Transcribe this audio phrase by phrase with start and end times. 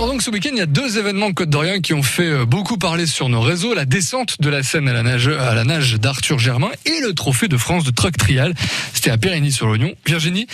[0.00, 2.46] Alors donc ce week-end, il y a deux événements Côte d'Orient qui ont fait euh,
[2.46, 3.74] beaucoup parler sur nos réseaux.
[3.74, 7.58] La descente de la Seine à la nage, nage d'Arthur Germain et le trophée de
[7.58, 8.54] France de truck trial.
[8.94, 9.92] C'était à Périgny-sur-l'Oignon.
[10.06, 10.46] Virginie,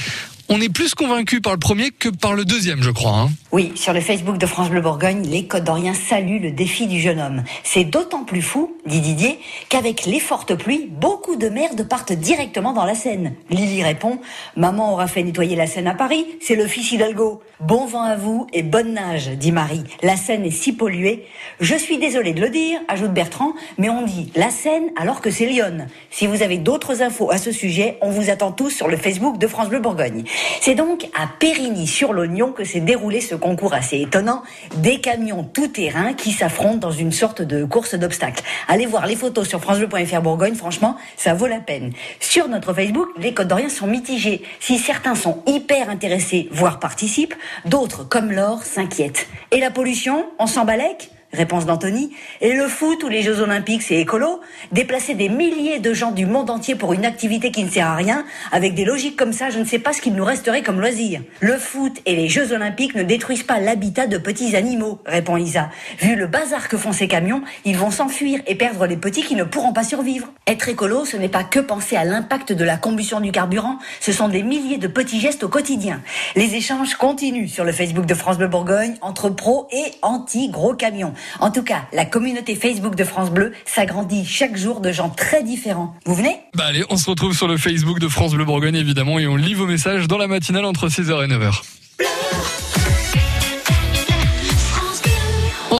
[0.48, 3.12] on est plus convaincu par le premier que par le deuxième, je crois.
[3.12, 3.30] Hein.
[3.52, 7.00] Oui, sur le Facebook de France Bleu Bourgogne, les Côtes d'Orient saluent le défi du
[7.00, 7.42] jeune homme.
[7.64, 12.72] C'est d'autant plus fou, dit Didier, qu'avec les fortes pluies, beaucoup de merdes partent directement
[12.72, 13.34] dans la Seine.
[13.50, 14.20] Lily répond
[14.56, 17.42] Maman aura fait nettoyer la Seine à Paris, c'est le fils Hidalgo.
[17.60, 19.84] Bon vent à vous et bonne nage, dit Marie.
[20.02, 21.26] La Seine est si polluée.
[21.58, 25.30] Je suis désolée de le dire, ajoute Bertrand, mais on dit la Seine alors que
[25.30, 25.86] c'est Lyon.
[26.10, 29.38] Si vous avez d'autres infos à ce sujet, on vous attend tous sur le Facebook
[29.38, 30.24] de France Bleu Bourgogne.
[30.60, 34.42] C'est donc à Périgny-sur-l'Oignon que s'est déroulé ce concours assez étonnant.
[34.76, 38.42] Des camions tout-terrain qui s'affrontent dans une sorte de course d'obstacles.
[38.68, 41.92] Allez voir les photos sur francebleu.fr Bourgogne, franchement, ça vaut la peine.
[42.20, 44.42] Sur notre Facebook, les Côtes d'Orient sont mitigés.
[44.60, 47.34] Si certains sont hyper intéressés, voire participent,
[47.64, 49.28] d'autres, comme Laure, s'inquiètent.
[49.50, 52.12] Et la pollution, on s'en balèque Réponse d'Anthony.
[52.40, 54.40] Et le foot ou les Jeux Olympiques, c'est écolo
[54.72, 57.94] Déplacer des milliers de gens du monde entier pour une activité qui ne sert à
[57.94, 60.80] rien, avec des logiques comme ça, je ne sais pas ce qu'il nous resterait comme
[60.80, 61.20] loisir.
[61.40, 65.68] Le foot et les Jeux Olympiques ne détruisent pas l'habitat de petits animaux, répond Isa.
[66.00, 69.34] Vu le bazar que font ces camions, ils vont s'enfuir et perdre les petits qui
[69.34, 70.28] ne pourront pas survivre.
[70.46, 74.12] Être écolo, ce n'est pas que penser à l'impact de la combustion du carburant, ce
[74.12, 76.00] sont des milliers de petits gestes au quotidien.
[76.34, 81.12] Les échanges continuent sur le Facebook de France Bleu Bourgogne entre pro et anti-gros camions.
[81.40, 85.42] En tout cas, la communauté Facebook de France Bleu s'agrandit chaque jour de gens très
[85.42, 85.94] différents.
[86.04, 89.18] Vous venez Bah allez, on se retrouve sur le Facebook de France Bleu Bourgogne évidemment
[89.18, 91.62] et on lit vos messages dans la matinale entre 6h et 9h.